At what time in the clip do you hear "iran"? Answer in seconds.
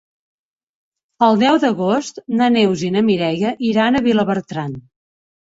3.73-3.99